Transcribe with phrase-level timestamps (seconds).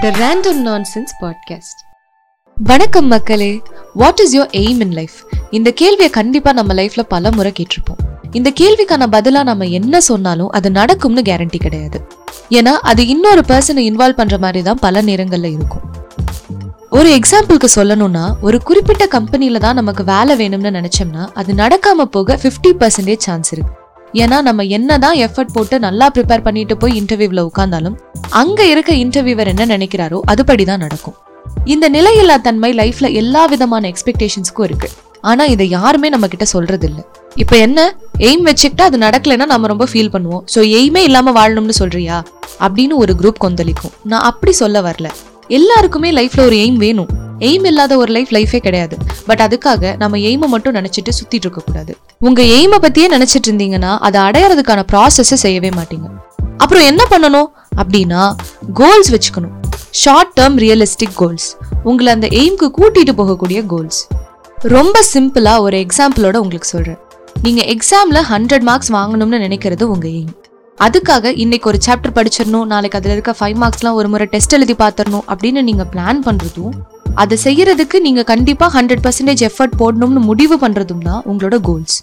[0.00, 1.80] த random nonsense podcast
[2.54, 3.62] வணக்கம் மக்களே.
[3.94, 5.12] What is your aim in life
[5.50, 7.98] இந்த கேள்வியை கண்டிப்பா நம்ம லைஃப்ல பல முறை கேட்டிருப்போம்.
[8.32, 12.00] இந்த கேள்விக்கான பதிலா நம்ம என்ன சொன்னாலும் அது நடக்கும்னு கேரண்டி கிடையாது.
[12.50, 15.82] ஏன்னா அது இன்னொரு பர்சனை இன்வால்வ் பண்ற மாதிரி தான் பல நேரங்கள்ல இருக்கும்.
[16.90, 22.72] ஒரு எக்ஸாம்பிளுக்கு சொல்லணும்னா ஒரு குறிப்பிட்ட கம்பெனியில் தான் நமக்கு வேலை வேணும்னு நினைச்சோம்னா அது நடக்காம போக ஃபிஃப்டி
[22.78, 23.82] பர்சன்டேஜ் சான்ஸ் இருக்குது
[24.22, 27.96] ஏன்னா நம்ம என்னதான் எஃபர்ட் போட்டு நல்லா ப்ரிப்பேர் பண்ணிட்டு போய் இன்டர்வியூவில் உட்கார்ந்தாலும்
[28.30, 31.16] அங்கே இருக்க இன்டர்வியூவர் என்ன நினைக்கிறாரோ அதுபடி தான் நடக்கும்.
[31.64, 34.88] இந்த நிலையில்லா தன்மை லைஃப்ல எல்லா விதமான எக்ஸ்பெக்டேஷன்ஸ்க்கும் இருக்கு.
[35.20, 37.00] ஆனா இதை யாருமே நம்ம கிட்ட சொல்றது இல்ல
[37.36, 37.96] இப்ப என்ன?
[38.18, 40.42] எய்ம் வச்சுக்கிட்டா அது நடக்கலைன்னா நம்ம ரொம்ப ஃபீல் பண்ணுவோம்.
[40.54, 42.24] ஸோ எய்மே இல்லாம வாழணும்னு சொல்றியா?
[42.60, 43.92] அப்படின்னு ஒரு குரூப் கொந்தளிக்கும்.
[44.02, 45.10] நான் அப்படி சொல்ல வரல.
[45.48, 47.23] எல்லாருக்குமே லைஃப்ல ஒரு எய்ம் வேணும்.
[47.40, 48.96] எய்ம் இல்லாத ஒரு லைஃப் லைஃபே கிடையாது.
[49.26, 54.84] பட் அதுக்காக நம்ம எய்மை மட்டும் நினச்சிட்டு சுற்றிட்டு இருக்கக்கூடாது உங்கள் எய்மை பற்றியே நினச்சிட்டு இருந்தீங்கன்னா அதை அடையறதுக்கான
[54.92, 56.08] ப்ராசஸை செய்யவே மாட்டீங்க.
[56.62, 57.48] அப்புறம் என்ன பண்ணணும்?
[57.82, 58.22] அப்படின்னா
[58.74, 59.54] கோல்ஸ் வச்சுக்கணும்.
[60.02, 61.48] ஷார்ட் டேர்ம் ரியலிஸ்டிக் கோல்ஸ்
[61.82, 64.00] உங்களை அந்த எய்ம்க்கு கூட்டிகிட்டு போகக்கூடிய கோல்ஸ்
[64.76, 67.00] ரொம்ப சிம்பிளாக ஒரு எக்ஸாம்பிளோட உங்களுக்கு சொல்கிறேன்
[67.42, 70.32] நீங்கள் எக்ஸாமில் ஹண்ட்ரட் மார்க்ஸ் வாங்கணும்னு நினைக்கிறது உங்கள் எய்ம்
[70.78, 75.24] அதுக்காக இன்னைக்கு ஒரு சாப்டர் படிச்சிடணும் நாளைக்கு அதில் இருக்க ஃபைவ் மார்க்ஸ்லாம் ஒரு முறை டெஸ்ட் எழுதி பார்த்துடணும்
[75.32, 76.74] அப்படின்னு நீங்கள் பிளான் பண்ணுறதும்
[77.22, 81.96] அதை செய்யறதுக்கு நீங்க கண்டிப்பா ஹண்ட்ரட் பர்சன்டேஜ் எஃபர்ட் போடணும்னு முடிவு பண்றதும் தான் உங்களோட கோல்ஸ்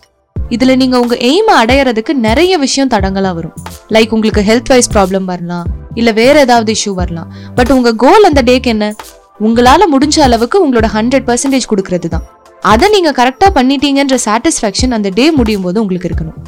[0.50, 3.54] இதுல நீங்க உங்க எய்மை அடையறதுக்கு நிறைய விஷயம் தடங்களா வரும்.
[3.90, 7.30] லைக் உங்களுக்கு ஹெல்த் வைஸ் ப்ராப்ளம் வரலாம் இல்ல வேற ஏதாவது இஷ்யூ வரலாம்.
[7.56, 8.96] பட் உங்க கோல் அந்த டேக்கு என்ன?
[9.40, 12.26] உங்களால முடிஞ்ச அளவுக்கு உங்களோட ஹண்ட்ரட் பர்சன்டேஜ் கொடுக்கறது தான்.
[12.62, 16.40] அதை நீங்க கரெக்டா பண்ணிட்டீங்கன்ற சாட்டிஸ்ஃபேக்ஷன் அந்த டே முடியும் போது உங்களுக்கு இருக்கணும்.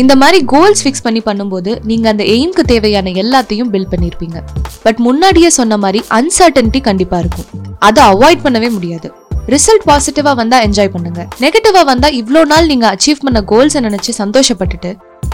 [0.00, 4.38] இந்த மாதிரி கோல்ஸ் ஃபிக்ஸ் பண்ணி பண்ணும்போது நீங்க அந்த எய்ம்க்கு தேவையான எல்லாத்தையும் பில்ட் பண்ணிருப்பீங்க.
[4.84, 7.48] பட் முன்னாடியே சொன்ன மாதிரி அன்சர்டனிட்டி கண்டிப்பா இருக்கும்.
[7.88, 9.08] அதை அவாய்ட் பண்ணவே முடியாது.
[9.54, 11.20] ரிசல்ட் பாசிட்டிவா வந்தா என்ஜாய் பண்ணுங்க.
[11.44, 14.92] நெகட்டிவா வந்தா இவ்வளோ நாள் நீங்க அச்சீவ் பண்ண கோல்ஸை நினைச்சு சந்தோஷப்பட்டுட்டு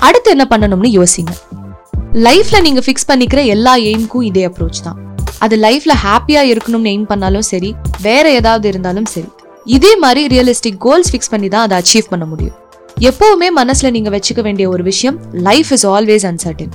[0.08, 1.32] அடுத்து என்ன பண்ணணும்னு யோசிங்க.
[2.28, 5.00] லைஃப்ல நீங்க ஃபிக்ஸ் பண்ணிக்கிற எல்லா எய்ம்க்கும் இதே அப்ரோச் தான்.
[5.46, 7.70] அது லைஃப்ல ஹாப்பியா இருக்கணும்னு எய்ம் பண்ணாலும் சரி
[8.06, 9.28] வேற ஏதாவது இருந்தாலும் சரி.
[9.76, 12.56] இதே மாதிரி ரியலிஸ்டிக் கோல்ஸ் ஃபிக்ஸ் பண்ணி தான் அதை அச்சீவ் பண்ண முடியும்.
[13.00, 16.72] எப்பவுமே மனசுல நீங்க வச்சுக்க வேண்டிய ஒரு விஷயம் லைஃப் இஸ் ஆல்வேஸ் அன்சர்டன்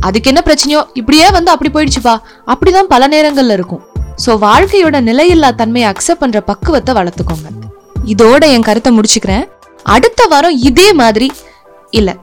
[0.00, 2.14] அதுக்கு என்ன பிரச்சனையோ இப்படியே வந்து அப்படி போயிடுச்சுப்பா
[2.46, 3.82] அப்படிதான் பல நேரங்கள்ல இருக்கும்.
[4.26, 7.50] சோ வாழ்க்கையோட நிலையில்லா தன்மையை அக்செப்ட் பண்ற பக்குவத்தை வளர்த்துக்கோங்க.
[8.06, 9.48] இதோட என் கருத்தை முடிச்சுக்கிறேன்.
[9.82, 11.32] அடுத்த வாரம் இதே மாதிரி
[11.90, 12.16] இல்ல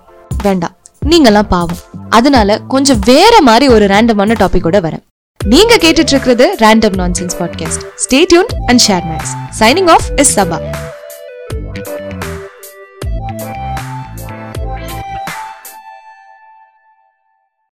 [0.44, 0.76] வேண்டாம்.
[1.06, 1.78] நீங்கெல்லாம் பாவம்.
[2.10, 5.04] அதனால கொஞ்சம் வேற மாதிரி ஒரு ரேண்டமான டாபிக்கோட வரேன்.
[5.46, 10.60] நீங்க கேட்டுட்டு இருக்கிறது random nonsense podcast stay tuned and share Max signing off is Saba